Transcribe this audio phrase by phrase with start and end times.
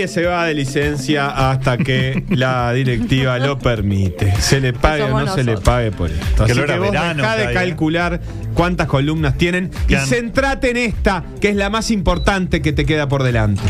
[0.00, 4.34] Nadie se va de licencia hasta que la directiva lo permite.
[4.40, 5.64] Se le pague o no Somos se le nosotros.
[5.74, 6.44] pague por esto.
[6.46, 8.20] Que Así que vos verano dejá de calcular
[8.54, 13.08] cuántas columnas tienen y centrate en esta, que es la más importante que te queda
[13.08, 13.60] por delante.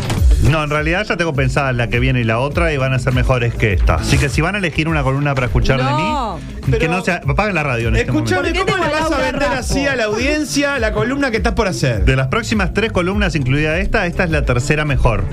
[0.45, 2.99] No, en realidad ya tengo pensada la que viene y la otra y van a
[2.99, 3.97] ser mejores que esta.
[3.97, 7.05] Así que si van a elegir una columna para escuchar No, de mí, que no
[7.05, 8.35] se apaguen la radio en este momento.
[8.37, 9.55] Escuchame, ¿Por qué ¿cómo le vas a vender Raffo?
[9.59, 12.05] así a la audiencia la columna que estás por hacer?
[12.07, 15.25] De las próximas tres columnas, incluida esta, esta es la tercera mejor.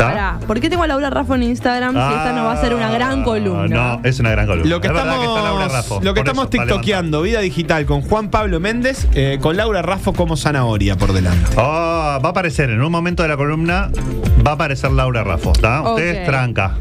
[0.00, 0.08] ¿Está?
[0.38, 2.74] Pará, ¿por qué tengo a Laura Raffo en Instagram si esta no va a ser
[2.74, 3.68] una gran Ah, columna?
[3.68, 4.68] No, es una gran columna.
[4.70, 8.00] Lo que Es estamos, está Laura Raffo, lo que estamos eso, tiktokeando, vida digital, con
[8.02, 11.50] Juan Pablo Méndez, eh, con Laura Raffo como zanahoria por delante.
[11.56, 13.90] Oh, va a aparecer en un momento de la columna,
[14.46, 15.82] va a aparecer Laura Raffo, ¿está?
[15.82, 16.24] Ustedes Ok.
[16.26, 16.74] tranca.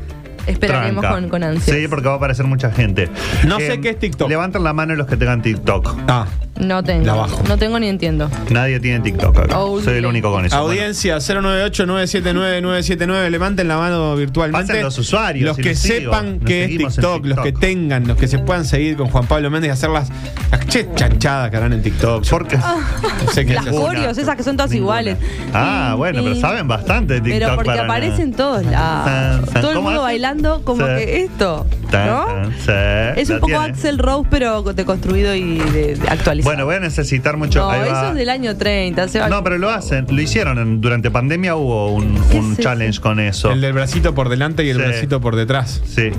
[0.47, 1.77] Esperaremos con, con ansias.
[1.77, 3.03] Sí, porque va a aparecer mucha gente.
[3.03, 3.09] Eh,
[3.47, 4.27] No sé qué es TikTok.
[4.29, 5.95] Levanten la mano los que tengan TikTok.
[6.07, 6.25] Ah,
[6.59, 7.05] No tengo.
[7.05, 7.41] La bajo.
[7.47, 8.29] No tengo ni entiendo.
[8.49, 9.59] Nadie tiene TikTok acá.
[9.59, 10.55] Oh, Soy el único con eso.
[10.57, 14.67] audiencia 098-979-979, levanten la mano virtualmente.
[14.67, 15.95] Pasen los usuarios Los que los sigo.
[16.13, 19.25] sepan Nos que es TikTok, los que tengan, los que se puedan seguir con Juan
[19.27, 20.09] Pablo Méndez y hacer las,
[20.52, 22.27] las che- chanchadas que harán en TikTok.
[22.30, 22.57] Porque.
[22.57, 25.02] No sé qué Las coreos, esas que son todas Ninguna.
[25.02, 25.17] iguales.
[25.53, 27.39] Ah, bueno, pero saben bastante de TikTok.
[27.41, 29.49] Pero porque para- aparece en todos lados.
[29.53, 30.11] Todo el ¿Cómo mundo hace?
[30.13, 30.91] bailando como Sí.
[30.97, 31.65] que esto.
[31.91, 32.27] ¿No?
[32.65, 32.71] sí,
[33.15, 33.63] Es un poco tiene.
[33.65, 36.48] Axel Rose, pero deconstruido y de, de actualizado.
[36.50, 37.59] Bueno, voy a necesitar mucho.
[37.59, 38.09] no, ahí eso va.
[38.09, 39.08] es del año 30.
[39.08, 40.58] se va- No, pero lo hacen, lo hicieron.
[40.58, 43.52] en- durante pandemia hubo un, ¿Qué un es challenge con eso.
[43.52, 44.83] El del bracito por delante y el Sí.
[44.83, 45.82] bracito por detrás.
[45.86, 46.09] Sí.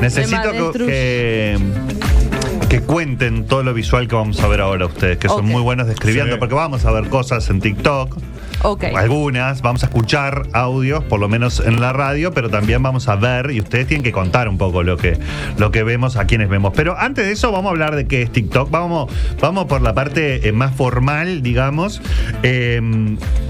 [0.00, 1.58] Necesito que, que,
[2.68, 5.50] que cuenten todo lo visual que vamos a ver ahora ustedes, que son Ok.
[5.50, 6.38] muy buenos describiendo, Sí.
[6.38, 8.16] porque vamos a ver cosas en TikTok.
[8.62, 8.84] Ok.
[8.96, 13.16] Algunas, vamos a escuchar audios, por lo menos en la radio, pero también vamos a
[13.16, 15.18] ver y ustedes tienen que contar un poco lo que,
[15.56, 16.72] lo que vemos, a quienes vemos.
[16.74, 18.70] Pero antes de eso, vamos a hablar de qué es TikTok.
[18.70, 22.02] Vamos, vamos por la parte eh, más formal, digamos.
[22.42, 22.80] Eh,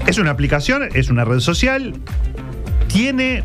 [0.07, 1.93] es una aplicación, es una red social,
[2.87, 3.43] tiene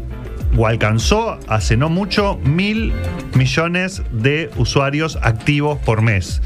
[0.56, 2.92] o alcanzó hace no mucho mil
[3.34, 6.40] millones de usuarios activos por mes.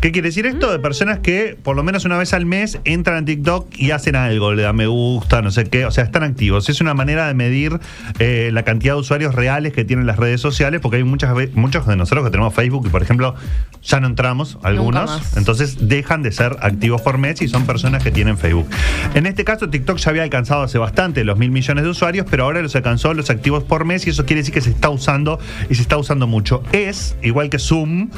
[0.00, 0.72] ¿Qué quiere decir esto?
[0.72, 4.16] De personas que por lo menos una vez al mes entran en TikTok y hacen
[4.16, 6.70] algo, le dan me gusta, no sé qué, o sea, están activos.
[6.70, 7.78] Es una manera de medir
[8.18, 11.86] eh, la cantidad de usuarios reales que tienen las redes sociales, porque hay muchas muchos
[11.86, 13.34] de nosotros que tenemos Facebook y, por ejemplo,
[13.82, 18.10] ya no entramos, algunos, entonces dejan de ser activos por mes y son personas que
[18.10, 18.68] tienen Facebook.
[19.14, 22.44] En este caso, TikTok ya había alcanzado hace bastante los mil millones de usuarios, pero
[22.44, 25.38] ahora los alcanzó los activos por mes y eso quiere decir que se está usando
[25.68, 26.62] y se está usando mucho.
[26.72, 28.08] Es, igual que Zoom,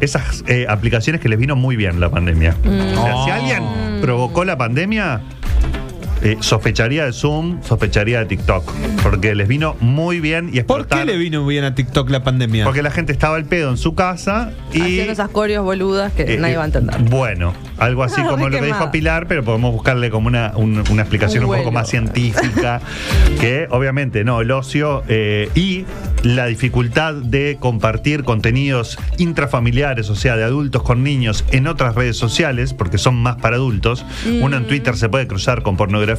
[0.00, 2.54] esas eh, aplicaciones que les vino muy bien la pandemia.
[2.62, 3.62] O sea, si alguien
[4.02, 5.22] provocó la pandemia,
[6.22, 8.70] eh, sospecharía de Zoom, sospecharía de TikTok,
[9.02, 12.64] porque les vino muy bien y ¿Por qué le vino bien a TikTok la pandemia?
[12.64, 16.22] Porque la gente estaba al pedo en su casa y Haciendo esas coreos boludas que
[16.34, 16.96] eh, nadie eh, va a entender.
[17.10, 18.90] Bueno, algo así como lo que dijo.
[18.92, 22.80] Pilar, pero podemos buscarle como una, un- una explicación un, Un poco más científica,
[23.40, 25.84] que obviamente no, el ocio eh, y
[26.22, 32.16] la dificultad de compartir contenidos intrafamiliares, o sea, de adultos con niños en otras redes
[32.16, 34.04] sociales, porque son más para adultos.
[34.40, 36.11] Uno en Twitter se puede cruzar con pornografía,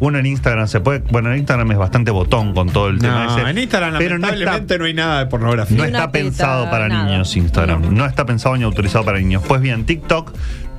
[0.00, 3.24] uno en Instagram se puede, bueno, en Instagram es bastante botón con todo el tema
[3.26, 3.50] no, ese.
[3.50, 5.76] en Instagram pero no está- lamentablemente no, hay nada de pornografía.
[5.76, 7.04] no está teta, pensado para nada.
[7.10, 7.82] niños Instagram.
[7.82, 7.90] No.
[7.90, 8.06] No.
[8.06, 9.42] está pensado ni autorizado para niños.
[9.46, 10.32] Pues bien, TikTok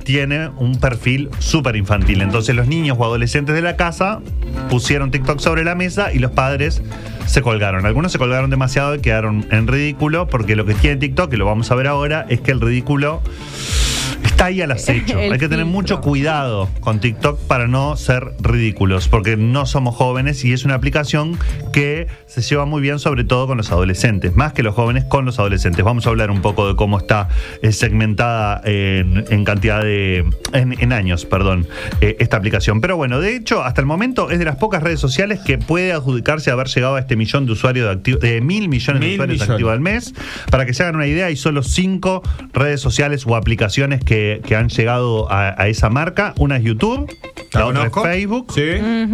[0.04, 2.22] tiene un perfil súper infantil.
[2.22, 4.20] Entonces los niños o adolescentes de la casa
[4.70, 6.80] pusieron TikTok sobre la mesa y los padres
[7.26, 7.84] se colgaron.
[7.86, 11.44] Algunos se colgaron demasiado y quedaron en ridículo porque lo que tiene TikTok, que lo
[11.44, 13.20] vamos a ver ahora, es que el ridículo
[14.24, 15.18] está ahí al acecho.
[15.18, 15.66] Hay que tener filtro.
[15.66, 20.74] mucho cuidado con TikTok para no ser ridículos, porque no somos jóvenes y es una
[20.74, 21.38] aplicación
[21.72, 25.24] que se lleva muy bien, sobre todo con los adolescentes, más que los jóvenes con
[25.24, 25.84] los adolescentes.
[25.84, 27.28] Vamos a hablar un poco de cómo está
[27.62, 30.24] eh, segmentada en, en cantidad de.
[30.52, 31.66] En, en años, perdón,
[32.00, 32.80] eh, esta aplicación.
[32.80, 35.92] Pero bueno, de hecho, hasta el momento es de las pocas redes sociales que puede
[35.92, 39.40] adjudicarse haber llegado a este millón de usuarios de, activo, de mil millones de usuarios
[39.40, 39.50] millones.
[39.50, 40.14] activos al mes.
[40.50, 44.56] Para que se hagan una idea, hay solo cinco redes sociales o aplicaciones que, que
[44.56, 46.34] han llegado a, a esa marca.
[46.38, 47.10] Una es YouTube,
[47.52, 47.92] ¿La la otra es?
[48.02, 48.62] Facebook, Sí.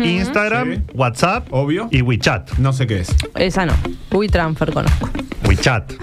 [0.02, 0.80] Instagram, Sí.
[0.94, 1.88] WhatsApp Obvio.
[1.90, 2.52] y WeChat.
[2.58, 3.14] No sé qué es.
[3.34, 3.74] Esa no.
[4.10, 5.08] WeTransfer conozco.
[5.46, 5.92] WeChat.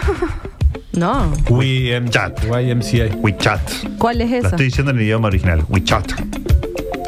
[0.91, 1.31] No.
[1.49, 2.43] WeM- Chat.
[2.43, 3.15] YMCA.
[3.17, 3.61] WeChat.
[3.99, 4.47] ¿Cuál es Lo esa?
[4.49, 5.63] estoy diciendo en el idioma original.
[5.69, 6.11] WeChat.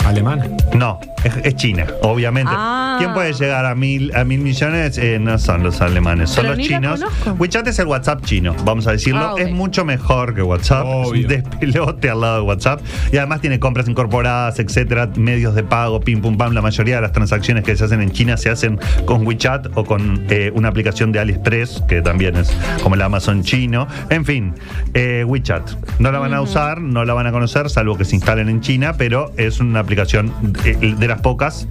[0.05, 0.45] Alemana.
[0.73, 2.51] No, es, es China, obviamente.
[2.53, 2.95] Ah.
[2.97, 4.97] ¿Quién puede llegar a mil, a mil millones?
[4.97, 6.99] Eh, no son los alemanes, son Pero los ni la chinos.
[6.99, 7.31] conozco.
[7.39, 9.21] WeChat es el WhatsApp chino, vamos a decirlo.
[9.21, 9.39] Ah, ok.
[9.41, 10.85] Es mucho mejor que WhatsApp.
[10.85, 11.13] Obvio.
[11.13, 12.81] Es un despelote al lado de WhatsApp.
[13.11, 16.53] Y además tiene compras incorporadas, etcétera, medios de pago, pim pum pam.
[16.53, 19.85] La mayoría de las transacciones que se hacen en China se hacen con WeChat o
[19.85, 22.51] con eh, una aplicación de AliExpress, que también es
[22.83, 23.87] como el Amazon chino.
[24.09, 24.53] En fin,
[24.93, 25.69] eh, WeChat.
[25.99, 28.61] No la van a usar, no la van a conocer, salvo que se instalen en
[28.61, 31.67] China, pero es una aplicación de las pocas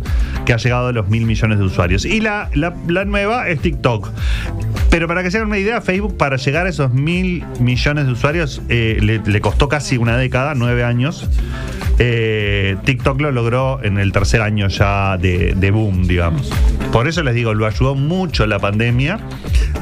[0.46, 2.04] que ha llegado a los mil millones de usuarios.
[2.04, 4.10] Y la, la- la nueva es TikTok.
[4.90, 8.12] Pero para que se hagan una idea, Facebook para llegar a esos mil millones de
[8.12, 11.28] usuarios eh, le, le costó casi una década, nueve años.
[12.02, 16.50] Eh, TikTok lo logró en el tercer año ya de, de boom, digamos.
[16.92, 19.20] Por eso les digo, lo ayudó mucho la pandemia.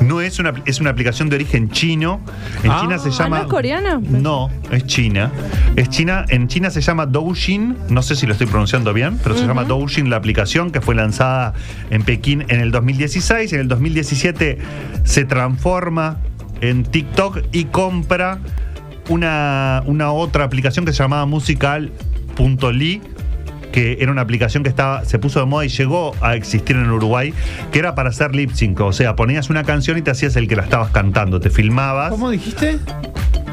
[0.03, 2.21] No es una, es una aplicación de origen chino.
[2.63, 2.79] En Ah.
[2.83, 3.37] China se Ah, llama.
[3.39, 4.01] ¿no es coreana?
[4.03, 5.31] No, es China.
[5.77, 6.25] Es China.
[6.29, 7.77] En China se llama Douyin.
[7.89, 10.95] No sé si lo estoy pronunciando bien, pero se llama Douyin la aplicación que fue
[10.95, 11.55] lanzada
[11.91, 13.53] en Pekín en el 2016.
[13.55, 14.59] En el 2017
[15.03, 16.21] se transforma
[16.61, 18.39] en TikTok y compra
[19.09, 23.01] una, una otra aplicación que se llamaba Musical.ly
[23.73, 26.91] que era una aplicación que estaba, se puso de moda y llegó a existir en
[26.91, 27.33] Uruguay,
[27.73, 28.81] que era para hacer lip sync.
[28.81, 31.41] O sea, ponías una canción y te hacías el que la estabas cantando.
[31.41, 32.11] Te filmabas.
[32.11, 32.79] ¿Cómo dijiste?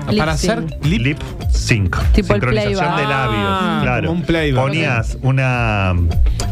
[0.09, 1.01] Lip Para hacer lip.
[1.01, 1.17] Lip
[1.51, 1.97] sync.
[2.13, 2.97] Tipo el sincronización playback.
[2.99, 3.39] de labios.
[3.49, 4.07] Ah, claro.
[4.07, 4.63] como un playback.
[4.63, 5.95] Ponías una,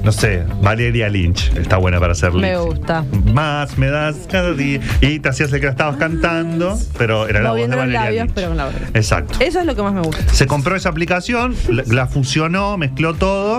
[0.03, 1.55] no sé, Valeria Lynch.
[1.55, 2.65] Está buena para hacer Me lip sync.
[2.79, 3.05] gusta.
[3.31, 4.79] Más me das cada día.
[5.01, 8.21] Y te hacías el que la estabas cantando, pero era la voz de Valeria labios,
[8.23, 8.33] Lynch.
[8.33, 8.69] pero con la.
[8.95, 9.35] Exacto.
[9.39, 10.33] Eso es lo que más me gusta.
[10.33, 13.52] Se compró esa aplicación, la, la fusionó, mezcló todo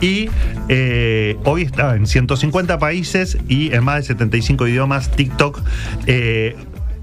[0.00, 0.28] y
[0.68, 5.60] eh, hoy está en 150 países y en más de 75 idiomas TikTok.
[6.06, 6.56] eh,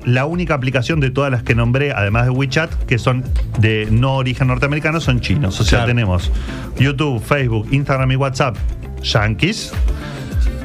[0.06, 3.26] la única aplicación de todas las que nombré, además de WeChat, que son
[3.60, 5.60] de no origen norteamericano, son chinos.
[5.60, 5.88] O sea, Claro.
[5.88, 6.32] tenemos
[6.80, 8.56] YouTube, Facebook, Instagram y WhatsApp,
[9.04, 9.74] yankees.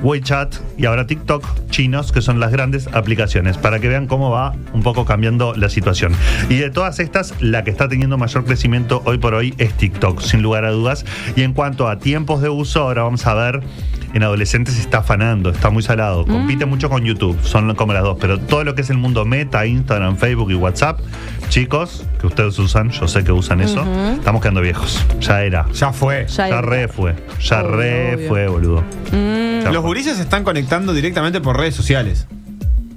[0.03, 4.55] WeChat y ahora TikTok chinos, que son las grandes aplicaciones, para que vean cómo va
[4.73, 6.13] un poco cambiando la situación.
[6.49, 10.21] Y de todas estas, la que está teniendo mayor crecimiento hoy por hoy es TikTok,
[10.21, 11.05] sin lugar a dudas.
[11.37, 13.63] Y en cuanto a tiempos de uso, ahora vamos a ver,
[14.13, 18.19] en adolescentes está afanando, está muy salado, compite mucho con YouTube, son como las dos,
[18.21, 21.01] pero todo lo que es el mundo Meta, Instagram, Facebook y WhatsApp,
[21.49, 25.67] chicos, que ustedes usan, yo sé que usan eso, estamos quedando viejos, ya era.
[25.73, 26.27] Ya fue.
[26.29, 28.29] Ya Ya re fue, ya Obvio, re obvio.
[28.29, 28.85] fue, boludo.
[29.11, 29.92] Ya Los fue.
[29.93, 32.27] Gurises se están conectando directamente por redes sociales.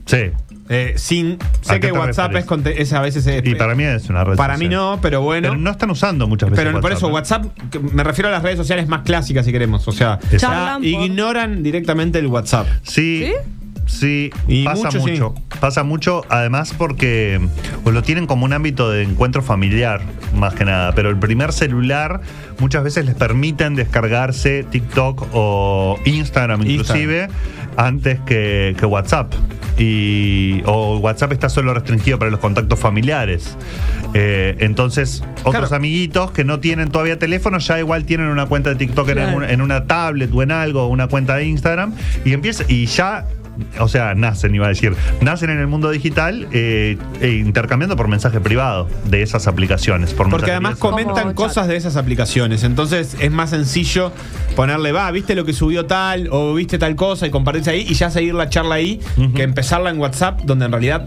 [0.05, 0.31] Sí.
[0.69, 1.37] Eh, sin.
[1.67, 2.45] ¿A Sé que WhatsApp es,
[2.77, 3.27] es a veces.
[3.27, 5.49] es- Y para mí es una red para mí no, pero bueno.
[5.49, 6.65] Pero no están usando muchas veces.
[6.65, 7.11] Pero por eso, ¿eh?
[7.11, 7.45] WhatsApp,
[7.91, 9.87] me refiero a las redes sociales más clásicas, si queremos.
[9.87, 10.19] O sea,
[10.81, 12.65] ignoran directamente el WhatsApp.
[12.83, 13.25] Sí.
[13.25, 13.33] Sí,
[14.47, 15.57] Y pasa mucho, sí.
[15.59, 17.39] Pasa mucho, además porque
[17.83, 20.01] pues, lo tienen como un ámbito de encuentro familiar,
[20.35, 20.93] más que nada.
[20.93, 22.21] Pero el primer celular
[22.59, 27.27] muchas veces les permiten descargarse TikTok o Instagram, inclusive,
[27.77, 29.33] antes que, que WhatsApp.
[29.77, 33.57] Y, o WhatsApp está solo restringido para los contactos familiares.
[34.13, 35.75] Eh, entonces, otros Claro.
[35.75, 39.61] amiguitos que no tienen todavía teléfono ya igual tienen una cuenta de TikTok en, en
[39.61, 41.93] una tablet o en algo, una cuenta de Instagram,
[42.23, 43.25] y empieza, y ya.
[43.79, 48.07] O sea, nacen, iba a decir, nacen en el mundo digital eh, e intercambiando por
[48.07, 50.13] mensaje privado de esas aplicaciones.
[50.13, 51.35] Por Porque además Como comentan chat.
[51.35, 52.63] cosas de esas aplicaciones.
[52.63, 54.11] Entonces es más sencillo
[54.55, 57.93] ponerle, va, viste lo que subió tal, o viste tal cosa y compartirse ahí y
[57.93, 58.99] ya seguir la charla ahí,
[59.35, 61.05] que empezarla en WhatsApp, donde en realidad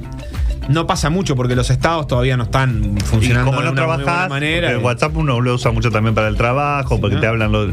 [0.68, 3.82] no pasa mucho porque los estados todavía no están Y funcionando como de no una
[3.82, 4.68] muy buena trabajas, manera.
[4.68, 7.20] porque WhatsApp uno lo usa mucho también para el trabajo, porque ¿no?
[7.20, 7.68] te hablan los.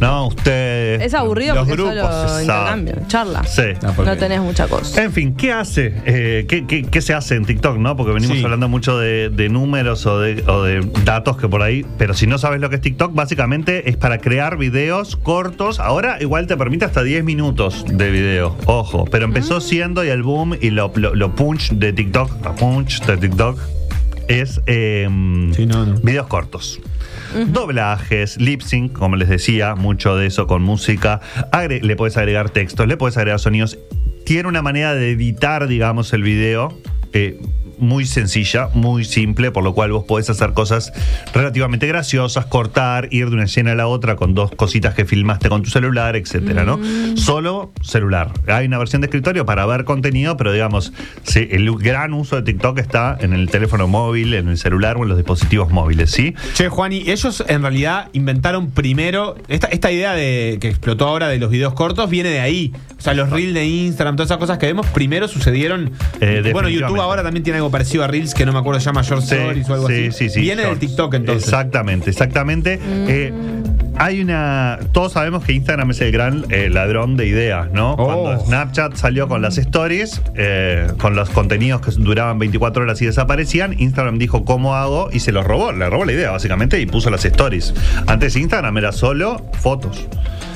[0.00, 1.00] No, usted.
[1.02, 3.44] Es aburrido Los porque grupos, solo intercambio, charla.
[3.44, 3.62] Sí.
[3.82, 5.02] Ah, porque- No tenés mucha cosa.
[5.02, 5.94] En fin, ¿qué hace?
[6.06, 7.96] Eh, ¿qué, qué, qué se hace en TikTok, no?
[7.96, 8.44] Porque venimos Sí.
[8.44, 11.84] hablando mucho de, de números o de, o de datos que por ahí.
[11.98, 15.80] Pero si no sabes lo que es TikTok, básicamente es para crear videos cortos.
[15.80, 18.56] Ahora igual te permite hasta 10 minutos de video.
[18.66, 19.04] Ojo.
[19.10, 23.04] Pero empezó siendo y el boom y lo, lo- lo punch de TikTok, la punch
[23.04, 23.58] de TikTok,
[24.28, 25.06] es eh,
[25.54, 25.94] Sí, no, no.
[26.00, 26.80] videos cortos.
[27.48, 31.20] Doblajes, lip sync, como les decía, mucho de eso con música.
[31.52, 33.78] Agre- le puedes agregar textos, le puedes agregar sonidos.
[34.24, 36.78] Tiene una manera de editar, digamos, el video.
[37.12, 37.40] eh,
[37.78, 40.92] muy sencilla, muy simple, por lo cual vos podés hacer cosas
[41.32, 45.48] relativamente graciosas, cortar, ir de una escena a la otra con dos cositas que filmaste
[45.48, 46.78] con tu celular, etcétera, ¿no?
[47.16, 48.32] Solo celular.
[48.46, 50.92] Hay una versión de escritorio para ver contenido, pero digamos,
[51.22, 55.02] sí, el gran uso de TikTok está en el teléfono móvil, en el celular o
[55.02, 56.34] en los dispositivos móviles, ¿sí?
[56.54, 59.36] Che, Juani, ellos en realidad inventaron primero.
[59.48, 62.72] Esta, esta idea de que explotó ahora de los videos cortos viene de ahí.
[62.98, 65.92] O sea, los reels de Instagram, todas esas cosas que vemos, primero sucedieron.
[66.20, 68.80] Eh, bueno, YouTube ahora también tiene algo algo parecido a Reels que no me acuerdo,
[68.80, 70.12] se llama Short Sí, Stories o algo sí, así.
[70.12, 70.78] sí, sí, Viene del.
[70.78, 71.44] TikTok entonces.
[71.44, 72.80] Exactamente, exactamente.
[72.82, 73.32] Eh,
[73.96, 74.78] hay una.
[74.92, 77.92] Todos sabemos que Instagram es el gran eh, ladrón de ideas, ¿no?
[77.92, 78.06] Oh.
[78.06, 83.06] Cuando Snapchat salió con las stories, eh, con los contenidos que duraban 24 horas y
[83.06, 86.86] desaparecían, Instagram dijo cómo hago y se los robó, le robó la idea básicamente y
[86.86, 87.74] puso las stories.
[88.06, 90.06] Antes Instagram era solo fotos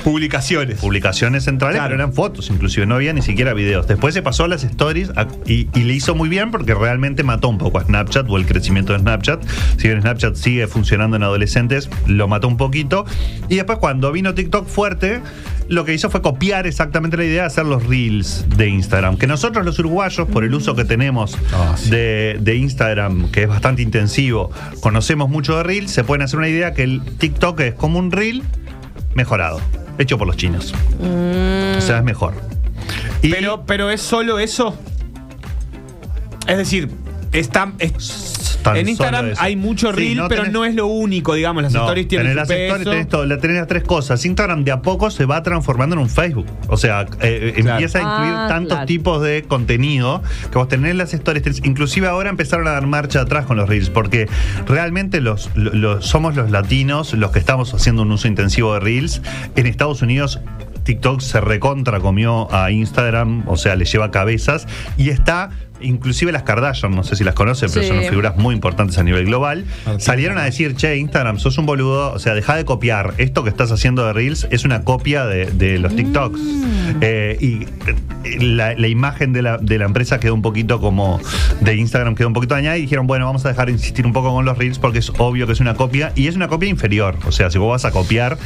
[0.03, 0.79] Publicaciones.
[0.79, 1.91] publicaciones centrales, Claro.
[1.91, 3.87] pero eran fotos, inclusive no había ni siquiera videos.
[3.87, 7.23] Después se pasó a las stories a- y, y le hizo muy bien porque realmente
[7.23, 9.43] mató un poco a Snapchat o el crecimiento de Snapchat.
[9.77, 13.05] Si bien Snapchat sigue funcionando en adolescentes, lo mató un poquito.
[13.49, 15.21] Y después cuando vino TikTok fuerte,
[15.69, 19.17] lo que hizo fue copiar exactamente la idea de hacer los reels de Instagram.
[19.17, 21.89] Que nosotros los uruguayos, por el uso que tenemos Ah, sí.
[21.89, 26.49] de, de Instagram, que es bastante intensivo, conocemos mucho de reels, se pueden hacer una
[26.49, 28.43] idea que el TikTok es como un reel
[29.15, 29.59] mejorado,
[29.97, 30.73] hecho por los chinos.
[31.77, 32.33] O sea, es mejor.
[33.21, 34.75] Y- Pero, pero es solo eso.
[36.47, 36.89] Es decir,
[37.31, 37.71] está.
[37.79, 38.32] es-
[38.63, 41.63] Tan en Instagram hay mucho Sí, reel, no pero tenés- no es lo único, digamos.
[41.63, 42.89] Las No, stories tienen tenés su las stories, peso.
[42.91, 44.25] tenés, todo, tenés las tres cosas.
[44.25, 46.45] Instagram de a poco se va transformando en un Facebook.
[46.69, 47.69] O sea, eh, eh, Claro.
[47.71, 48.85] empieza a incluir Ah, tantos claro.
[48.87, 51.43] tipos de contenido que vos tenés las stories.
[51.43, 54.27] tenés- inclusive ahora empezaron a dar marcha atrás con los reels, porque
[54.67, 58.79] realmente los, lo- lo- somos los latinos los que estamos haciendo un uso intensivo de
[58.79, 59.21] reels.
[59.55, 60.39] En Estados Unidos
[60.83, 65.49] TikTok se recontra comió a Instagram, o sea, le lleva cabezas y está
[65.81, 67.89] inclusive las Kardashian, no sé si las conocen, pero Sí.
[67.89, 70.03] son figuras muy importantes a nivel global, Artistas.
[70.05, 73.13] salieron a decir, che, Instagram, sos un boludo, o sea, deja de copiar.
[73.17, 76.39] Esto que estás haciendo de Reels es una copia de, de los TikToks.
[77.01, 77.63] Eh, y
[78.23, 81.19] eh, la, la imagen de la, de la empresa quedó un poquito como
[81.59, 84.13] de Instagram, quedó un poquito dañada y dijeron, bueno, vamos a dejar de insistir un
[84.13, 86.69] poco con los Reels porque es obvio que es una copia y es una copia
[86.69, 87.17] inferior.
[87.25, 88.37] O sea, si vos vas a copiar,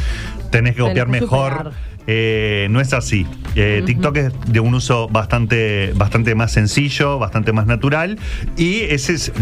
[0.49, 1.51] tenés que Tenés copiar que mejor.
[1.51, 1.96] superar.
[2.07, 3.27] Eh, no es así.
[3.55, 8.17] Eh, TikTok es de un uso bastante, bastante más sencillo, bastante más natural.
[8.55, 9.33] Y ese es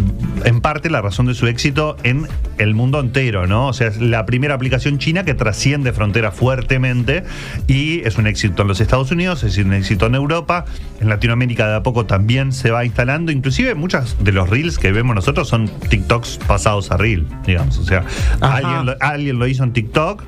[0.44, 3.68] en parte la razón de su éxito en el mundo entero, ¿no?
[3.68, 7.24] O sea, es la primera aplicación china que trasciende fronteras fuertemente
[7.68, 10.66] y es un éxito en los Estados Unidos, es un éxito en Europa,
[11.00, 13.32] en Latinoamérica de a poco también se va instalando.
[13.32, 17.78] Inclusive muchos de los reels que vemos nosotros son TikToks pasados a reel, digamos.
[17.78, 18.04] O sea,
[18.42, 20.24] alguien lo, alguien lo hizo en TikTok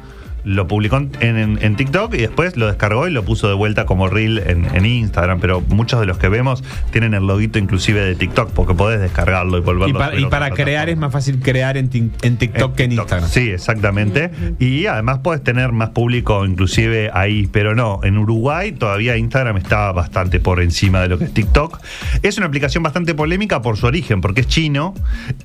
[0.48, 3.86] lo publicó en, en- en TikTok y después lo descargó y lo puso de vuelta
[3.86, 5.40] como reel en, en Instagram.
[5.40, 9.58] Pero muchos de los que vemos tienen el loguito inclusive de TikTok porque podés descargarlo
[9.58, 10.92] y volverlo Y a para, subir y a para crear plataforma.
[10.92, 12.92] es más fácil crear en, TikTok que en TikTok.
[12.92, 13.30] Instagram.
[13.30, 14.32] Sí, exactamente.
[14.60, 19.92] Y además puedes tener más público inclusive ahí, pero no, en Uruguay todavía Instagram está
[19.92, 21.80] bastante por encima de lo que es TikTok.
[22.24, 24.94] Es una aplicación bastante polémica por su origen, porque es chino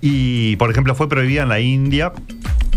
[0.00, 2.12] y, por ejemplo, fue prohibida en la India.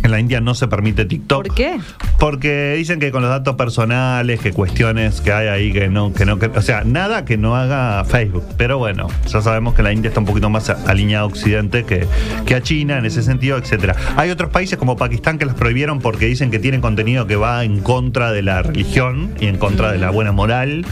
[0.05, 1.47] En la India no se permite TikTok.
[1.47, 1.79] ¿Por qué?
[2.19, 6.25] Porque dicen que con los datos personales, que cuestiones que hay ahí que no, que
[6.25, 8.45] no, que- o sea, nada que no haga Facebook.
[8.55, 12.05] Pero bueno, ya sabemos que la India está un poquito más alineada a Occidente que,
[12.45, 13.95] que a China en ese sentido, etcétera.
[14.15, 17.63] Hay otros países como Pakistán que las prohibieron porque dicen que tienen contenido que va
[17.63, 20.85] en contra de la religión y en contra de la buena moral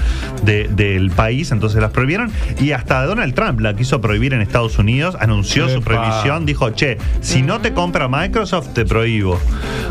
[0.43, 2.32] de- del país, entonces las prohibieron.
[2.60, 5.86] Y hasta Donald Trump la quiso prohibir en Estados Unidos, anunció su Epa.
[5.86, 9.38] prohibición, dijo, che, si no te compra Microsoft, te prohíbo.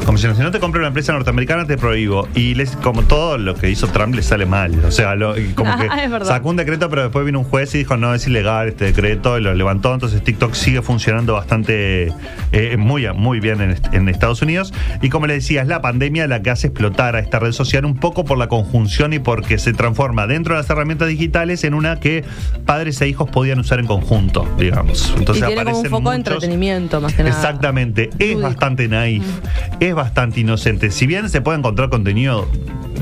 [0.06, 2.26] Como si no, si no te compra una empresa norteamericana, te prohíbo.
[2.34, 4.82] Y les, como todo lo que hizo Trump le sale mal.
[4.84, 5.88] O sea, lo- como que
[6.24, 9.38] sacó un decreto, pero después vino un juez y dijo, no, es ilegal este decreto,
[9.38, 9.92] y lo levantó.
[9.92, 12.10] Entonces TikTok sigue funcionando bastante,
[12.52, 14.72] eh, muy, muy bien en, est- en Estados Unidos.
[15.02, 17.84] Y como le decía, es la pandemia la que hace explotar a esta red social
[17.84, 21.74] un poco por la conjunción y porque se transforma dentro de las herramientas digitales en
[21.74, 22.24] una que
[22.64, 25.12] padres e hijos podían usar en conjunto, digamos.
[25.18, 27.34] Entonces y tiene como un foco de entretenimiento, más que nada.
[27.36, 28.40] Exactamente, es Lúdico.
[28.48, 30.90] bastante es bastante inocente.
[30.90, 32.48] Si bien se puede encontrar contenido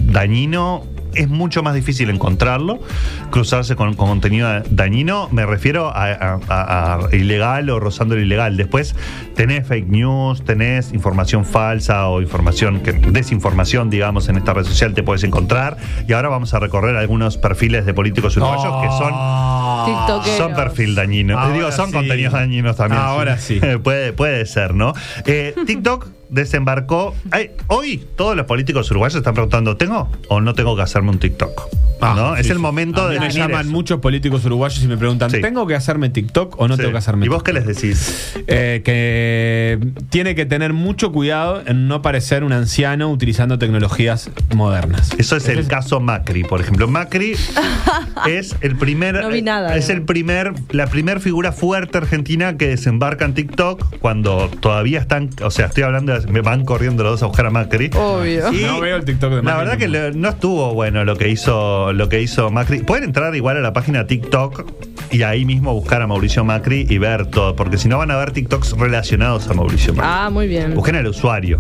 [0.05, 2.81] dañino, es mucho más difícil encontrarlo,
[3.31, 8.57] cruzarse con, con contenido dañino, me refiero a ilegal o rozando lo ilegal.
[8.57, 8.95] Después
[9.35, 14.95] tenés fake news, tenés información falsa o información, que, desinformación, digamos, en esta red social
[14.95, 15.77] te puedes encontrar.
[16.09, 19.13] Y ahora vamos a recorrer algunos perfiles de políticos uruguayos que son
[19.87, 20.37] TikTokeros.
[20.39, 21.39] son perfil dañino.
[21.39, 21.93] Ahora Digo, son sí.
[21.93, 23.01] contenidos dañinos también.
[23.03, 23.61] Ahora sí.
[23.83, 24.93] puede, puede ser, ¿no?
[25.27, 27.15] Eh, TikTok desembarcó.
[27.31, 31.19] Ay, hoy todos los políticos uruguayos están preguntando: ¿tengo o no tengo que hacerme un
[31.19, 31.63] TikTok?
[32.03, 32.35] Ah, ¿No?
[32.37, 33.71] sí, es el momento A mí de me llaman eso.
[33.73, 35.43] muchos políticos uruguayos y me preguntan, Sí.
[35.43, 36.81] ¿tengo que hacerme TikTok o no Sí.
[36.81, 37.69] tengo que hacerme ¿Y vos qué TikTok?
[37.69, 38.33] les decís?
[38.47, 45.11] Eh, que tiene que tener mucho cuidado en no parecer un anciano utilizando tecnologías modernas.
[45.19, 46.89] Eso es el caso Macri, por ejemplo.
[46.89, 47.35] Macri
[48.27, 52.69] es el primer, No vi nada, es el primer, la primer figura fuerte argentina que
[52.69, 57.13] desembarca en TikTok cuando todavía están, o sea, estoy hablando, de- me van corriendo los
[57.13, 57.91] dos a buscar a Macri.
[57.95, 58.53] Obvio.
[58.53, 61.17] Y No veo el TikTok de La Macri verdad que le- no estuvo bueno lo
[61.17, 62.81] que hizo lo que hizo Macri.
[62.81, 64.65] Pueden entrar igual a la página TikTok
[65.11, 68.17] y ahí mismo buscar a Mauricio Macri y ver todo, porque si no van a
[68.17, 70.11] ver TikToks relacionados a Mauricio Macri.
[70.13, 70.75] Ah, muy bien.
[70.75, 71.59] Busquen el usuario.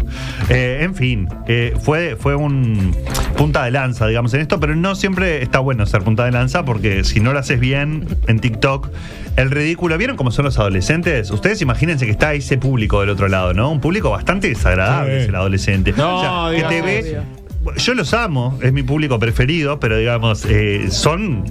[0.49, 2.95] Eh, en fin, eh, fue, fue un
[3.37, 6.64] punta de lanza, digamos, en esto, pero no siempre está bueno ser punta de lanza
[6.64, 8.88] porque si no lo haces bien en TikTok,
[9.37, 9.97] el ridículo.
[9.99, 11.30] ¿Vieron cómo son los adolescentes?
[11.30, 13.71] Ustedes imagínense que está ese público del otro lado, ¿no?
[13.71, 15.23] Un público bastante desagradable Sí.
[15.23, 15.92] es el adolescente.
[15.97, 16.85] No, que digas te eso.
[17.21, 17.40] ve.
[17.77, 21.45] Yo los amo, es mi público preferido, pero digamos, eh, son.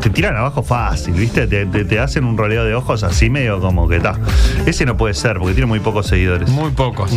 [0.00, 1.46] te- tiran abajo fácil, ¿viste?
[1.46, 4.18] Te, te- te hacen un roleo de ojos así medio como que está.
[4.66, 6.48] Ese no puede ser, porque tiene muy pocos seguidores.
[6.50, 7.12] Muy pocos.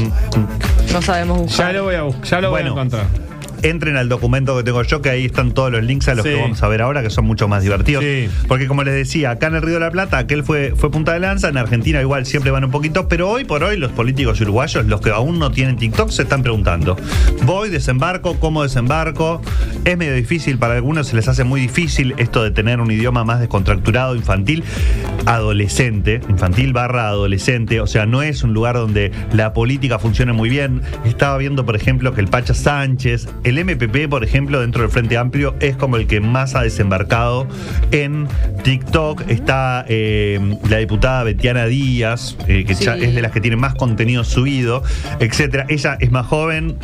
[0.94, 1.74] No sabemos Ya buscar.
[1.75, 2.72] lo voy a buscar, ya lo Bueno.
[2.74, 3.06] voy a encontrar.
[3.63, 6.32] Entren al documento que tengo yo, que ahí están todos los links a los Sí.
[6.32, 8.04] que vamos a ver ahora, que son mucho más divertidos.
[8.04, 8.30] Sí.
[8.48, 11.13] Porque como les decía, acá en el Río de la Plata, aquel fue, fue punta
[11.13, 14.39] de lanza, en Argentina igual siempre van un poquito, pero hoy por hoy los políticos
[14.42, 16.98] uruguayos, los que aún no tienen TikTok, se están preguntando,
[17.44, 19.42] ¿voy, desembarco, cómo desembarco?
[19.86, 23.24] Es medio difícil, para algunos se les hace muy difícil esto de tener un idioma
[23.24, 24.63] más descontracturado, infantil,
[25.25, 30.50] adolescente, infantil barra adolescente, o sea, no es un lugar donde la política funcione muy
[30.50, 30.82] bien.
[31.06, 35.18] Estaba viendo, por ejemplo, que el Pacha Sánchez, el MPP, por ejemplo, dentro del Frente
[35.18, 37.48] Amplio, es como el que más ha desembarcado
[37.91, 38.27] en
[38.63, 39.24] TikTok.
[39.27, 40.39] Está eh,
[40.70, 42.86] la diputada Betiana Díaz, eh, que Sí.
[42.86, 44.84] ya es de las que tiene más contenido subido,
[45.20, 45.65] etcétera.
[45.70, 46.77] Ella es más joven.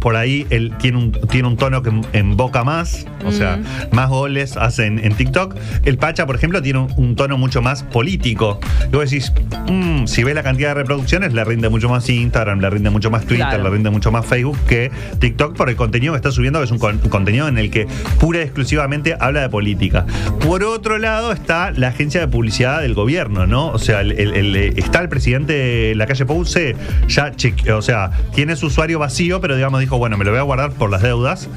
[0.00, 3.94] Por ahí él tiene un, tiene un tono que emboca más, o sea, Mm.
[3.94, 5.54] más goles hacen en TikTok.
[5.84, 8.58] El Pacha, por ejemplo, tiene un, un tono mucho más político.
[8.92, 9.32] Y vos decís,
[9.68, 13.10] mm, si ves la cantidad de reproducciones, le rinde mucho más Instagram, le rinde mucho
[13.10, 13.64] más Twitter, Claro.
[13.64, 16.70] le rinde mucho más Facebook que TikTok por el contenido que está subiendo, que es
[16.70, 17.86] un, con- un contenido en el que
[18.18, 20.06] pura y exclusivamente habla de política.
[20.40, 23.68] Por otro lado está la agencia de publicidad del gobierno, ¿no?
[23.68, 26.74] O sea, el- el- el- está el presidente de la calle Pouce,
[27.08, 30.38] ya cheque- o sea, tiene su usuario vacío, pero digamos dijo, bueno, me lo voy
[30.38, 31.48] a guardar por las deudas.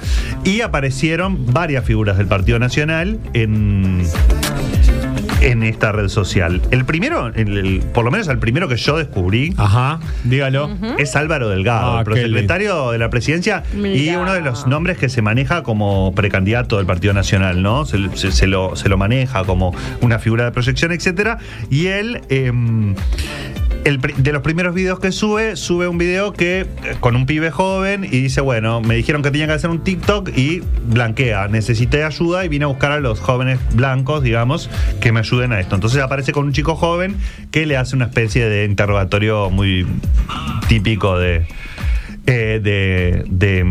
[0.44, 4.02] Y aparecieron varias figuras del Partido Nacional en
[5.42, 6.62] en esta red social.
[6.72, 10.70] El primero, el- el- por lo menos el primero que yo descubrí, Ajá, dígalo.
[10.98, 14.20] es Álvaro Delgado, Ah, el qué prosecretario de la presidencia y Mirá.
[14.20, 17.84] uno de los nombres que se maneja como precandidato del Partido Nacional, ¿no?
[17.86, 21.38] Se, se- se lo, se lo maneja como una figura de proyección, etcétera.
[21.70, 22.22] Y él.
[22.30, 22.96] em,
[23.86, 26.68] el de los primeros videos que sube, sube un video que eh,
[27.00, 30.30] con un pibe joven y dice, bueno, me dijeron que tenía que hacer un TikTok
[30.36, 34.70] y blanquea, necesité ayuda y vine a buscar a los jóvenes blancos, digamos,
[35.02, 35.76] que me ayuden a esto.
[35.76, 37.18] Entonces aparece con un chico joven
[37.52, 39.86] que le hace una especie de interrogatorio muy
[40.68, 41.46] típico de,
[42.26, 43.64] eh, de, de,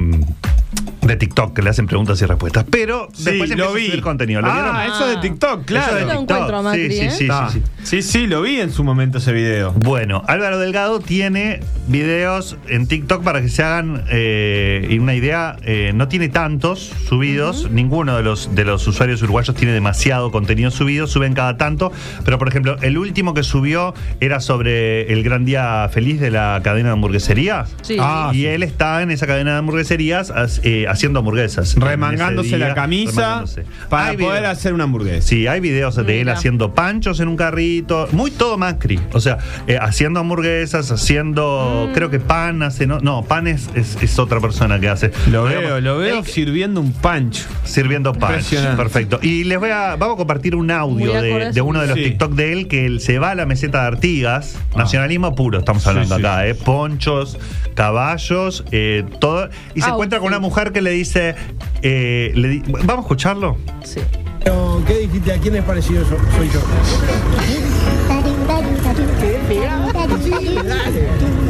[1.12, 2.64] de TikTok, que le hacen preguntas y respuestas.
[2.70, 3.86] Pero Sí, después lo empieza a vi.
[3.86, 4.40] subir contenido.
[4.40, 4.70] ¿Lo vieron?
[4.74, 5.86] ah, eso de TikTok, claro.
[5.86, 6.30] Eso de Yo lo TikTok.
[6.36, 7.10] encuentro a Macri, sí, sí, ¿eh?
[7.10, 8.02] sí, Ah, sí, sí.
[8.02, 9.72] sí, sí, lo vi en su momento ese video.
[9.72, 15.56] Bueno, Álvaro Delgado tiene videos en TikTok para que se hagan eh, una idea.
[15.62, 17.70] eh, no tiene tantos subidos.
[17.70, 21.06] Ninguno de los, de los usuarios uruguayos tiene demasiado contenido subido.
[21.06, 21.92] Suben cada tanto.
[22.24, 26.60] Pero, por ejemplo, el último que subió era sobre el gran día feliz de la
[26.62, 27.74] cadena de hamburgueserías.
[27.82, 27.96] Sí.
[28.00, 28.46] Ah, y sí.
[28.46, 31.74] él está en esa cadena de hamburgueserías as- eh, haciendo hamburguesas.
[31.74, 33.64] Remangándose la camisa remangándose.
[33.88, 34.56] para Hay poder videos.
[34.58, 35.26] hacer una hamburguesa.
[35.26, 39.00] Sí, hay videos de él haciendo panchos en un carrito, muy todo Macri.
[39.12, 41.92] O sea, eh, haciendo hamburguesas, haciendo, Mm.
[41.94, 45.10] creo que pan hace, no, no pan es, es, es otra persona que hace.
[45.30, 47.44] Lo Digamos, veo, lo veo sirviendo un pancho.
[47.64, 48.30] sirviendo pan.
[48.34, 48.76] Impresionante.
[48.76, 49.18] Perfecto.
[49.22, 52.04] Y les voy a, vamos a compartir un audio de, uno de los Sí.
[52.04, 55.84] TikTok de él que él se va a la meseta de Artigas, nacionalismo puro, estamos
[55.86, 56.20] hablando sí.
[56.22, 56.54] acá, ¿eh?
[56.54, 57.38] Ponchos,
[57.74, 59.48] caballos, eh, todo.
[59.74, 61.34] Y se Ah, encuentra con una mujer que le dice,
[61.82, 63.56] eh, le di- vamos a escucharlo.
[63.84, 64.00] Sí.
[64.44, 65.32] Pero, ¿Qué dijiste?
[65.32, 66.60] ¿A quién es parecido so- soy yo?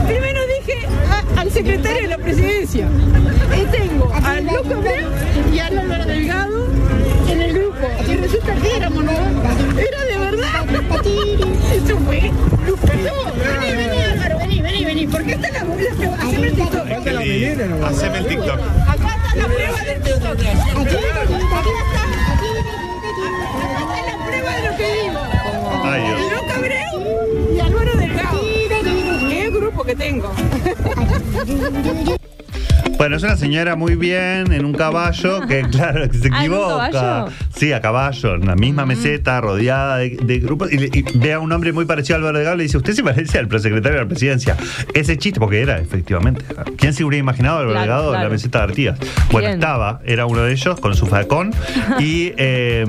[0.06, 2.88] Primero dije a- al secretario de la presidencia.
[3.56, 5.08] Y tengo a Luca Abreu
[5.52, 6.66] y a Álvaro Delgado
[7.28, 7.88] en el grupo.
[8.08, 9.12] Y resulta que éramos, ¿no?
[9.12, 10.66] Era de verdad.
[11.72, 12.20] Eso fue.
[12.20, 15.06] Vení, vení, Álvaro, vení, vení, vení.
[15.06, 16.14] Porque esta es la la.
[16.22, 17.84] Haceme el TikTok.
[17.84, 18.60] Haceme el TikTok.
[18.88, 20.30] Acá la prueba del está.
[20.30, 20.50] Acá
[23.78, 25.20] está la prueba de lo que digo.
[25.84, 26.20] Ay, Dios.
[26.32, 26.94] Luca Abreu
[27.54, 28.40] y Álvaro Delgado.
[29.28, 30.32] ¿Qué grupo que tengo?
[32.98, 36.52] Bueno, es una señora muy bien en un caballo que, claro, que se Ah, ¿en
[36.52, 36.90] un equivoca.
[36.90, 37.32] caballo?
[37.56, 40.72] Sí, a caballo, en la misma meseta, rodeada de, de grupos.
[40.72, 42.76] Y, le- y ve a un hombre muy parecido a Álvaro Delgado y le dice:
[42.76, 44.56] Usted se parece al prosecretario de la presidencia.
[44.94, 46.44] Ese chiste, porque era, efectivamente.
[46.76, 48.30] ¿Quién se hubiera imaginado a Álvaro Claro, en la claro.
[48.30, 48.98] meseta de Artigas?
[49.32, 49.58] Bueno, Bien.
[49.60, 51.52] estaba, era uno de ellos con su facón
[51.98, 52.32] y.
[52.36, 52.86] eh,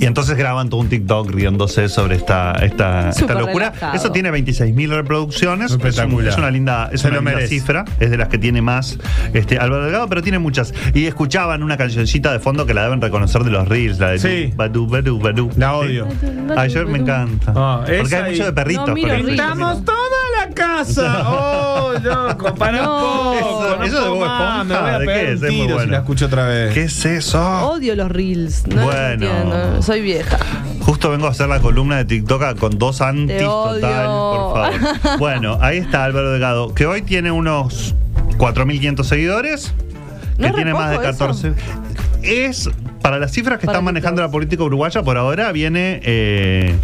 [0.00, 3.70] Y entonces graban todo un TikTok riéndose sobre esta, esta, locura.
[3.70, 3.94] relajado.
[3.96, 5.72] Eso tiene 26.000 reproducciones.
[5.72, 6.20] Espectacular.
[6.20, 7.48] Es, un- es una linda, es Se una linda merece.
[7.54, 7.84] cifra.
[7.98, 8.98] Es de las que tiene más
[9.34, 10.72] este, Álvaro Delgado, pero tiene muchas.
[10.94, 14.18] Y escuchaban una cancioncita de fondo que la deben reconocer de los Reels, la de
[14.18, 14.52] Sí.
[14.54, 15.50] Badu, Badu, Badu.
[15.56, 16.06] La odio.
[16.56, 17.52] Ayer me encanta.
[17.56, 18.88] Ah, Porque hay y- mucho de perritos.
[18.88, 19.14] No, miro.
[19.14, 19.98] Estamos toda
[20.46, 21.28] la casa.
[21.28, 22.98] Oh, no, compará No.
[22.98, 23.34] poco.
[23.38, 25.34] Eso- no eso de Bob Me Esponja, voy a ¿de pegar qué un es?
[25.34, 25.92] Es muy tiro si bueno.
[25.92, 26.74] la escucho otra vez.
[26.74, 27.68] ¿Qué es eso?
[27.70, 28.66] Odio los reels.
[28.66, 29.80] No Bueno.
[29.88, 30.36] Soy vieja.
[30.80, 33.80] Justo vengo a hacer la columna de TikTok con dos antis Te odio.
[33.80, 35.18] total, por favor.
[35.18, 37.94] Bueno, ahí está Álvaro Delgado, que hoy tiene unos
[38.36, 39.72] 4.500 seguidores,
[40.36, 41.52] ¿No que tiene más de poco 14.
[42.22, 42.68] Es,
[43.00, 46.74] para las cifras que Para están manejando la política uruguaya por ahora, viene eh,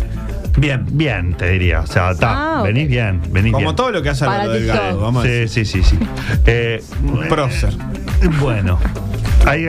[0.56, 0.86] Bien.
[0.92, 1.80] bien, te diría.
[1.80, 3.76] O sea, está, Ah, venís bien, venís Como bien.
[3.76, 4.50] todo lo que hace Álvaro.
[4.50, 4.98] Delgado.
[5.02, 5.66] Vamos a Sí, decir.
[5.66, 5.98] sí, sí, sí.
[6.46, 6.82] Eh,
[7.28, 7.74] Prócer.
[8.40, 8.78] Bueno,
[9.44, 9.66] ahí,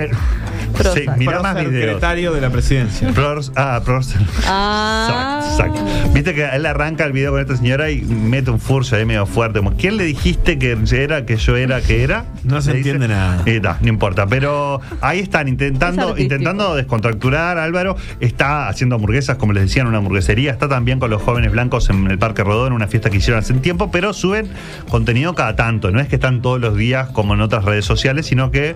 [0.83, 1.73] Sí, mira más videos.
[1.73, 3.11] secretario de la presidencia.
[3.55, 4.21] Ah, Prócer.
[4.47, 5.41] Ah.
[5.49, 6.11] Exacto, exacto.
[6.13, 9.25] Viste que él arranca el video con esta señora y mete un furcio ahí medio
[9.25, 9.59] fuerte.
[9.59, 12.25] Como, ¿Quién le dijiste que era, que yo era, que era?
[12.43, 12.89] No se dice.
[12.91, 13.41] entiende nada.
[13.45, 14.27] Eh, da, no importa.
[14.27, 16.23] Pero ahí están Es intentando, artístico.
[16.23, 17.57] intentando descontracturar.
[17.57, 20.51] Álvaro está haciendo hamburguesas, como les decía, en una hamburguesería.
[20.51, 23.39] Está también con los jóvenes blancos en el Parque Rodó, en una fiesta que hicieron
[23.39, 23.91] hace un tiempo.
[23.91, 24.47] Pero suben
[24.89, 25.91] contenido cada tanto.
[25.91, 28.75] No es que están todos los días como en otras redes sociales, sino que.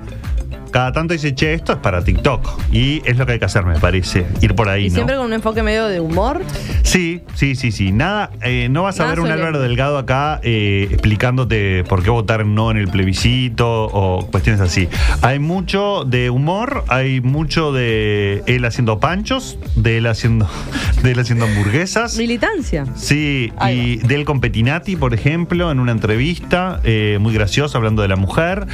[0.71, 2.47] Cada tanto dice, che, esto es para TikTok.
[2.71, 4.25] Y es lo que hay que hacer, me parece.
[4.41, 4.95] Ir por ahí, Y ¿no?
[4.95, 6.41] siempre con un enfoque medio de humor.
[6.83, 7.91] Sí, sí, sí, sí.
[7.91, 9.29] Nada, eh, no vas a ver un.
[9.29, 14.87] Álvaro Delgado acá eh, explicándote por qué votar no en el plebiscito o cuestiones así.
[15.21, 20.49] Hay mucho de humor, hay mucho de él haciendo panchos, de él haciendo,
[21.03, 22.17] de él haciendo hamburguesas.
[22.17, 22.85] Militancia.
[22.95, 28.01] Sí, y de él con Petinati, por ejemplo, en una entrevista eh, muy graciosa hablando
[28.01, 28.65] de la mujer.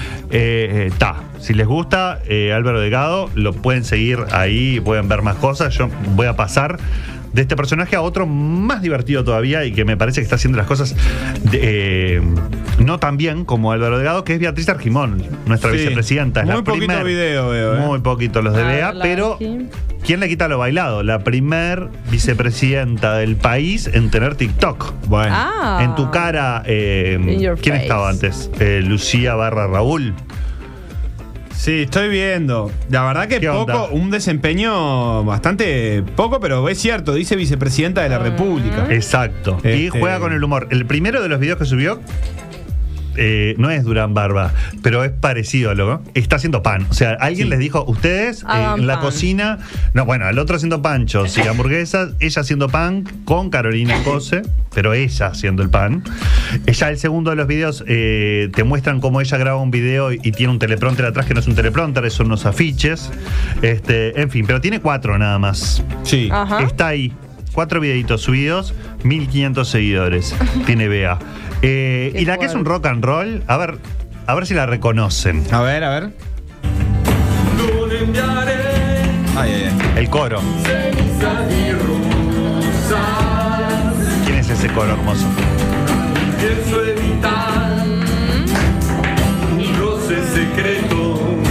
[0.97, 1.84] Ta, si les gusta
[2.27, 5.73] eh, Álvaro Delgado, lo pueden seguir ahí, pueden ver más cosas.
[5.77, 6.77] Yo voy a pasar
[7.33, 10.57] de este personaje a otro más divertido todavía y que me parece que está haciendo
[10.57, 10.95] las cosas
[11.51, 11.59] de,
[12.17, 12.21] eh,
[12.79, 15.77] no tan bien como Álvaro Delgado, que es Beatriz Argimón, nuestra Sí.
[15.77, 16.39] vicepresidenta.
[16.41, 17.79] Es Muy la poquito primer- video veo, eh.
[17.79, 19.67] Muy poquito los de Bea, la pero aquí.
[20.05, 21.03] ¿quién le quita lo bailado?
[21.03, 24.93] La primer vicepresidenta del país en tener TikTok.
[25.07, 25.35] Bueno.
[25.37, 25.81] Ah.
[25.83, 27.17] En tu cara, eh,
[27.61, 27.75] ¿quién face.
[27.83, 28.49] estaba antes?
[28.61, 30.13] Eh, Lucía barra Raúl.
[31.57, 32.71] Sí, estoy viendo.
[32.89, 33.83] La verdad que ¿Qué poco, onda?
[33.91, 38.87] un desempeño bastante poco, pero es cierto, dice vicepresidenta de la República.
[38.89, 39.57] Exacto.
[39.63, 40.67] Y Este- juega con el humor.
[40.71, 41.99] El primero de los videos que subió
[43.17, 46.85] eh, no es Durán Barba, pero es parecido a lo está haciendo pan.
[46.89, 47.49] O sea, alguien Sí.
[47.51, 49.03] les dijo, ustedes eh, en la pan.
[49.03, 49.59] cocina,
[49.93, 54.41] no, bueno, el otro haciendo panchos y hamburguesas, ella haciendo pan con Carolina Cose,
[54.73, 56.03] pero ella haciendo el pan.
[56.65, 60.19] Ella, el segundo de los videos, eh, te muestran cómo ella graba un video y,
[60.23, 63.11] y tiene un teleprompter atrás que no es un teleprompter, son unos afiches.
[63.61, 65.83] Este, en fin, pero tiene cuatro nada más.
[66.03, 66.29] Sí.
[66.31, 66.61] Ajá.
[66.63, 67.13] Está ahí.
[67.53, 68.73] Cuatro videitos subidos,
[69.03, 70.35] 1500 seguidores.
[70.65, 71.17] Tiene Bea.
[71.67, 73.79] Eh, y la que es un rock and roll, a ver,
[74.27, 75.43] a ver si la reconocen.
[75.51, 76.09] A ver, a ver.
[79.35, 79.91] Ay, ay, ay.
[79.97, 80.41] El coro.
[84.25, 85.25] ¿Quién es ese coro hermoso?
[86.39, 87.65] Pienso evitar
[90.35, 91.44] secreto.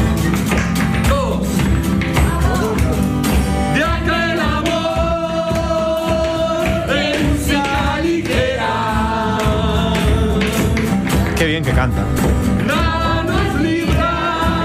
[11.75, 12.03] Canta.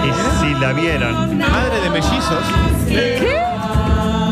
[0.05, 1.37] Y si la vieran.
[1.37, 2.43] Madre de mellizos.
[2.87, 3.41] ¿Qué?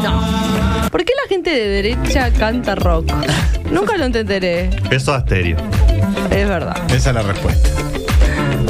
[0.04, 0.90] No.
[0.90, 3.12] ¿Por qué la gente de derecha canta rock?
[3.72, 4.70] Nunca lo entenderé.
[4.92, 5.58] Eso Asterio.
[6.32, 6.78] Es verdad.
[6.92, 7.87] Esa es la respuesta.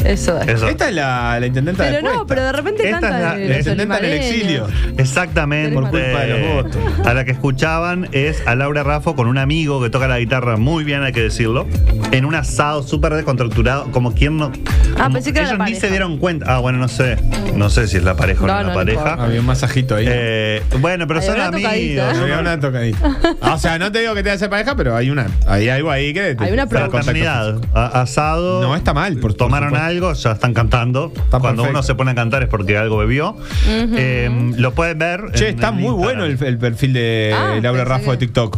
[0.08, 0.48] Eso es.
[0.48, 0.68] Eso.
[0.68, 3.36] Esta es la, la intendenta Pero de no, pero de repente Esta canta es la-
[3.36, 4.36] de la los intendenta del olimareños.
[4.36, 4.68] exilio.
[4.98, 5.74] Exactamente.
[5.74, 6.82] Por culpa de los votos.
[7.06, 10.58] A la que escuchaban es a Laura Raffo con un amigo que toca la guitarra
[10.58, 11.68] muy bien, hay que decirlo.
[12.12, 14.52] En un asado súper descontracturado, como quien no.
[14.98, 15.82] Ah, como pensé que era ellos la ni pareja.
[15.82, 16.46] se dieron cuenta.
[16.56, 17.18] Ah, bueno, no sé.
[17.56, 19.00] No sé si es la pareja o no, la pareja.
[19.02, 19.24] importa.
[19.24, 20.06] Había un masajito ahí.
[20.08, 21.64] Eh, bueno, pero Hay son una amigos.
[21.72, 22.10] tocadita.
[22.22, 23.18] Había una tocadita.
[23.58, 25.28] O sea, no te digo que te hace pareja, pero hay una.
[25.48, 26.36] Hay algo ahí que.
[26.36, 28.62] te- Hay una te da contacto Fraternidad, a- asado.
[28.62, 29.88] No está mal, por- por Tomaron supuesto.
[29.98, 31.12] Algo, ya están cantando.
[31.16, 31.70] Está Cuando perfecto.
[31.80, 33.36] uno se pone a cantar es porque algo bebió.
[33.68, 35.22] Eh, lo pueden ver.
[35.34, 36.04] Che, en está muy Instagram.
[36.04, 38.58] bueno el, el perfil de Ah, Laura Raffo de que- TikTok.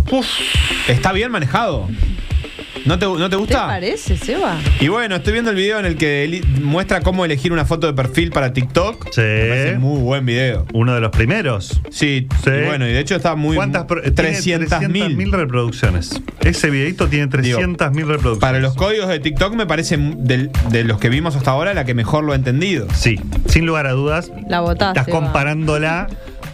[0.88, 1.88] Está bien manejado.
[2.89, 3.67] ¿No te, ¿No te ¿Te gusta?
[3.67, 4.58] parece, Seba?
[4.80, 7.93] Y bueno, estoy viendo el video en el que muestra cómo elegir una foto de
[7.93, 9.10] perfil para TikTok.
[9.12, 9.21] Sí.
[9.21, 10.65] Me muy buen video.
[10.73, 11.82] Uno de los primeros.
[11.91, 12.49] Sí, Sí.
[12.49, 13.56] y bueno, y de hecho está muy.
[13.56, 13.84] ¿Cuántas?
[13.86, 15.32] pro- tiene 300 300.000 mil.
[15.32, 16.19] reproducciones.
[16.39, 18.39] Ese videito tiene 300 mil reproducciones.
[18.39, 21.93] Para los códigos de TikTok me parece de los que vimos hasta ahora la que
[21.93, 22.88] mejor lo ha entendido.
[22.95, 24.32] Sí, sin lugar a dudas.
[24.47, 24.99] La botaste.
[25.02, 25.19] Estás va.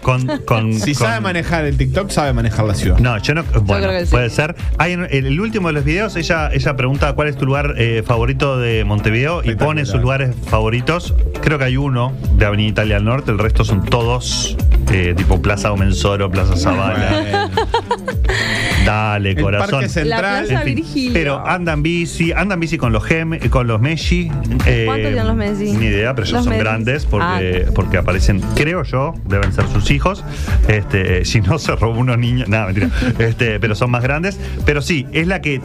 [0.05, 2.99] Con, con- Si con- sabe manejar el TikTok, sabe manejar la ciudad.
[2.99, 3.43] No, yo no.
[3.43, 4.11] Bueno, creo que sí.
[4.11, 4.55] puede ser.
[4.77, 8.03] Hay en el, último de los videos, ella, ella pregunta cuál es tu lugar eh,
[8.05, 11.15] favorito de Montevideo y pone sus lugares favoritos.
[11.41, 14.55] Creo que hay uno de Avenida Italia al Norte, el resto son todos
[14.91, 17.49] eh, tipo Plaza Omensoro, Plaza Zavala.
[17.49, 17.49] Bueno.
[18.85, 19.71] Dale, El corazón.
[19.71, 20.09] Parque Central.
[20.09, 24.31] La Plaza En fin, pero andan bici, andan bici con los gem, con los Messi.
[24.65, 25.71] eh, ¿Cuántos tienen los Messi?
[25.73, 26.63] Ni idea, pero ellos Los son Messi.
[26.63, 27.71] grandes porque, Ah.
[27.73, 30.23] porque aparecen, creo yo, deben ser sus hijos.
[30.67, 32.89] Este, si no se robó unos niños, nada, mentira.
[33.19, 34.39] Este, pero son más grandes.
[34.65, 35.61] Pero sí, es la que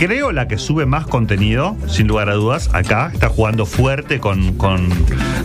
[0.00, 2.70] creo la que sube más contenido, sin lugar a dudas.
[2.72, 4.88] Acá está jugando fuerte con, con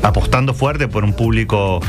[0.02, 1.82] apostando fuerte por un público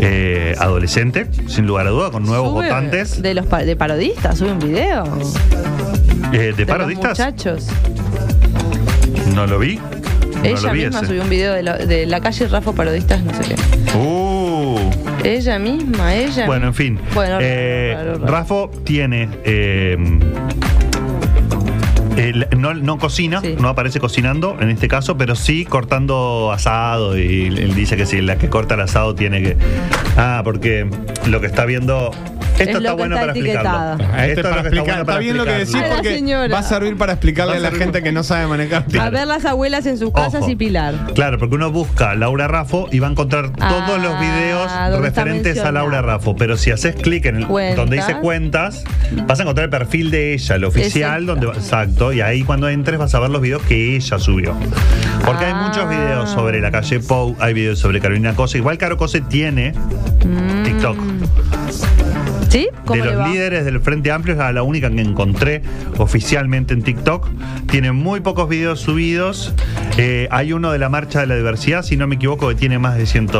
[0.00, 3.22] eh, adolescente, sin lugar a dudas, con nuevos Sube votantes.
[3.22, 5.04] De los pa- de parodistas, sube un video.
[6.32, 7.18] Eh, ¿De de parodistas?
[7.18, 7.68] Los muchachos.
[9.34, 9.76] No lo vi.
[9.76, 11.06] No Ella lo vi misma ese.
[11.08, 13.96] subió un video de, lo- de la calle Rafa Parodistas, no sé qué.
[13.98, 14.90] Uh.
[15.24, 16.46] Ella misma, ella.
[16.46, 16.98] Bueno, en fin.
[17.14, 18.14] Bueno, Eh.
[18.24, 19.28] Rafo tiene.
[22.16, 23.56] El- no, no cocina, Sí.
[23.58, 27.18] no aparece cocinando en este caso, pero sí cortando asado.
[27.18, 29.56] Y él dice que si la que corta el asado tiene que.
[30.16, 30.86] Ah, porque
[31.28, 32.10] lo que está viendo.
[32.60, 33.70] Esto Es está bueno está para explicarlo.
[33.70, 34.12] etiquetado.
[34.12, 34.84] Ah, Esto esto es para explicar.
[34.86, 35.74] bueno Está bien lo que decís.
[35.74, 36.52] A porque señora.
[36.54, 38.84] va a servir para explicarle a la gente que no sabe manejar.
[39.00, 40.50] A ver las abuelas en sus casas Ojo.
[40.50, 40.94] y Pilar.
[41.14, 45.08] Claro, porque uno busca Laura Raffo y va a encontrar Ah, todos los videos donde
[45.08, 46.02] está referentes a Laura.
[46.02, 46.36] Raffo.
[46.36, 47.76] Pero si haces clic en el Cuentas.
[47.76, 48.84] donde dice cuentas,
[49.26, 51.26] vas a encontrar el perfil de ella, el oficial, Exacto.
[51.46, 54.54] donde exacto, y ahí cuando entres vas a ver los videos que ella subió.
[55.24, 55.66] Porque hay Ah.
[55.68, 58.58] muchos videos sobre la calle Pou, hay videos sobre Carolina Cose.
[58.58, 59.72] Igual Caro Cose tiene
[60.64, 60.96] TikTok.
[62.50, 62.64] ¿Sí?
[62.64, 63.28] De ¿Cómo le los va?
[63.28, 65.62] líderes del Frente Amplio es la, única que encontré
[65.98, 67.28] oficialmente en TikTok.
[67.70, 69.54] Tiene muy pocos videos subidos.
[69.96, 72.78] Eh, hay uno de la Marcha de la Diversidad, si no me equivoco, que tiene
[72.80, 73.30] más de 100,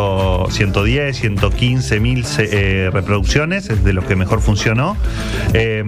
[0.51, 3.69] 110, 115 mil eh, reproducciones.
[3.69, 4.97] Es de los que mejor funcionó.
[5.55, 5.83] Eh,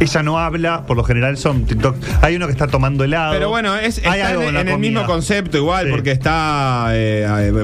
[0.00, 1.96] ella no habla, por lo general son TikTok.
[2.22, 3.32] Hay uno que está tomando helado.
[3.32, 5.90] Pero bueno, es, Hay está algo en, el mismo concepto igual, Sí.
[5.90, 6.92] porque está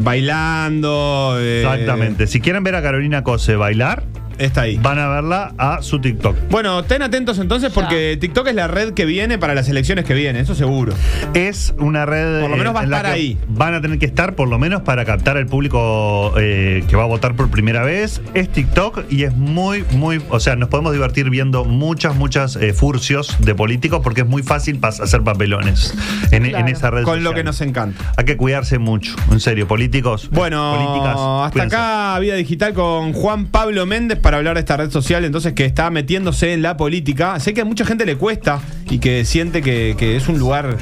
[0.01, 1.37] bailando.
[1.39, 2.27] eh, Exactamente.
[2.27, 4.03] Si quieren ver a Carolina Cose bailar,
[4.39, 4.77] Está ahí.
[4.79, 6.37] van a verla a su TikTok.
[6.51, 10.15] Bueno, ten atentos entonces porque TikTok es la red que viene para las elecciones que
[10.15, 10.93] vienen, eso seguro.
[11.35, 12.41] es una red.
[12.41, 13.39] Por lo menos va a estar ahí.
[13.49, 17.05] Van a tener que estar por lo menos para captar al público eh, que va
[17.05, 18.21] a votar por primera vez.
[18.35, 20.21] Es TikTok y es muy, muy.
[20.31, 24.43] O sea, nos podemos divertir viendo muchas, muchas eh, furcios de políticos porque es muy
[24.43, 25.95] fácil hacer papelones
[26.31, 26.59] en, Claro.
[26.59, 27.03] en esa red.
[27.05, 28.13] Con lo que nos encanta.
[28.17, 30.29] Hay que cuidarse mucho, en serio, políticos.
[30.31, 31.77] Bueno, políticas, hasta cuídense.
[31.77, 35.67] acá Vida Digital con Juan Pablo Méndez para hablar de esta red social, entonces que
[35.67, 37.39] está metiéndose en la política.
[37.41, 38.59] Sé que a mucha gente le cuesta
[38.89, 40.79] y que siente que, que es un lugar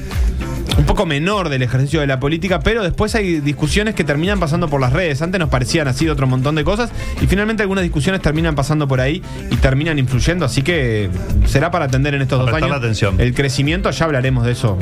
[0.79, 4.69] un poco menor del ejercicio de la política, pero después hay discusiones que terminan pasando
[4.69, 5.23] por las redes.
[5.23, 9.01] Antes nos parecían así otro montón de cosas y finalmente algunas discusiones terminan pasando por
[9.01, 11.11] ahí y terminan influyendo, así que
[11.47, 12.71] será para atender en estos A dos años.
[12.71, 13.21] la atención.
[13.21, 14.79] El crecimiento, ya hablaremos de eso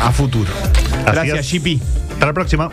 [0.00, 0.52] a futuro.
[1.04, 1.60] Así Gracias, es.
[1.60, 1.82] GP.
[2.12, 2.70] Hasta la próxima.